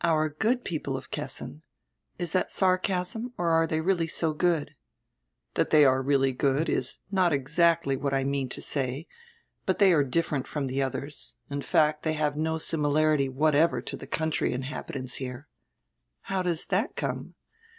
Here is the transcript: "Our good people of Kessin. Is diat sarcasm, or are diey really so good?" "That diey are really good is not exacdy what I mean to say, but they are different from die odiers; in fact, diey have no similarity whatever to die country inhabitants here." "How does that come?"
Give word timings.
"Our 0.00 0.30
good 0.30 0.64
people 0.64 0.96
of 0.96 1.10
Kessin. 1.10 1.60
Is 2.18 2.32
diat 2.32 2.48
sarcasm, 2.48 3.34
or 3.36 3.50
are 3.50 3.68
diey 3.68 3.84
really 3.84 4.06
so 4.06 4.32
good?" 4.32 4.74
"That 5.52 5.68
diey 5.68 5.86
are 5.86 6.00
really 6.00 6.32
good 6.32 6.70
is 6.70 7.00
not 7.10 7.32
exacdy 7.34 7.94
what 7.94 8.14
I 8.14 8.24
mean 8.24 8.48
to 8.48 8.62
say, 8.62 9.06
but 9.66 9.78
they 9.78 9.92
are 9.92 10.02
different 10.02 10.46
from 10.46 10.66
die 10.68 10.76
odiers; 10.76 11.34
in 11.50 11.60
fact, 11.60 12.04
diey 12.06 12.14
have 12.14 12.38
no 12.38 12.56
similarity 12.56 13.28
whatever 13.28 13.82
to 13.82 13.96
die 13.98 14.06
country 14.06 14.54
inhabitants 14.54 15.16
here." 15.16 15.46
"How 16.22 16.40
does 16.40 16.64
that 16.68 16.96
come?" 16.96 17.34